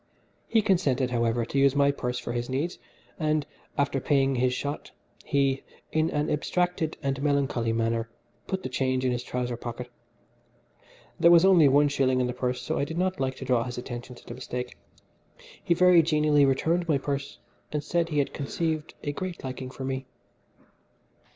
He 0.47 0.63
consented, 0.63 1.11
however, 1.11 1.45
to 1.45 1.59
use 1.59 1.75
my 1.75 1.91
purse 1.91 2.17
for 2.17 2.31
his 2.31 2.49
needs, 2.49 2.79
and, 3.19 3.45
after 3.77 3.99
paying 3.99 4.33
his 4.33 4.51
shot, 4.51 4.89
he, 5.23 5.61
in 5.91 6.09
an 6.09 6.27
abstracted 6.27 6.97
and 7.03 7.21
melancholy 7.21 7.71
manner, 7.71 8.09
put 8.47 8.63
the 8.63 8.67
change 8.69 9.05
in 9.05 9.11
his 9.11 9.21
trouser 9.21 9.55
pocket. 9.55 9.91
There 11.19 11.29
was 11.29 11.45
only 11.45 11.67
one 11.67 11.87
shilling 11.87 12.19
in 12.19 12.25
the 12.25 12.33
purse 12.33 12.63
so 12.63 12.79
I 12.79 12.83
did 12.83 12.97
not 12.97 13.19
like 13.19 13.35
to 13.35 13.45
draw 13.45 13.63
his 13.63 13.77
attention 13.77 14.15
to 14.15 14.25
the 14.25 14.33
mistake. 14.33 14.75
He 15.63 15.75
very 15.75 16.01
genially 16.01 16.45
returned 16.45 16.87
my 16.87 16.97
purse, 16.97 17.37
and 17.71 17.83
said 17.83 18.09
he 18.09 18.17
had 18.17 18.33
conceived 18.33 18.95
a 19.03 19.11
great 19.11 19.43
liking 19.43 19.69
for 19.69 19.83
me. 19.85 20.07